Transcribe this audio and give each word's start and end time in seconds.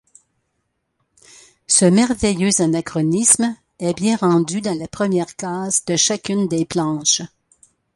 Ce 1.67 1.85
merveilleux 1.85 2.59
anachronisme 2.59 3.55
est 3.77 3.93
bien 3.93 4.17
rendu 4.17 4.59
dans 4.59 4.73
la 4.75 4.87
première 4.87 5.35
case 5.35 5.85
de 5.85 5.95
chacune 5.95 6.47
des 6.47 6.65
planches. 6.65 7.21